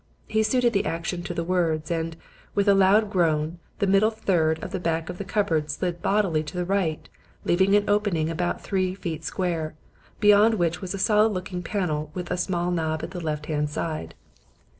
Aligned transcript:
He 0.27 0.41
suited 0.41 0.73
the 0.73 0.87
action 0.87 1.21
to 1.21 1.33
the 1.35 1.43
words, 1.43 1.91
and, 1.91 2.17
with 2.55 2.67
a 2.67 2.73
loud 2.73 3.11
groan, 3.11 3.59
the 3.77 3.85
middle 3.85 4.09
third 4.09 4.57
of 4.63 4.71
the 4.71 4.79
back 4.79 5.11
of 5.11 5.19
the 5.19 5.23
cupboard 5.23 5.69
slid 5.69 6.01
bodily 6.01 6.41
to 6.41 6.57
the 6.57 6.65
right, 6.65 7.07
leaving 7.45 7.75
an 7.75 7.87
opening 7.87 8.27
about 8.27 8.61
three 8.63 8.95
feet 8.95 9.23
square, 9.23 9.75
beyond 10.19 10.55
which 10.55 10.81
was 10.81 10.95
a 10.95 10.97
solid 10.97 11.33
looking 11.33 11.61
panel 11.61 12.09
with 12.15 12.31
a 12.31 12.37
small 12.37 12.71
knob 12.71 13.03
at 13.03 13.11
the 13.11 13.19
left 13.21 13.45
hand 13.45 13.69
side. 13.69 14.15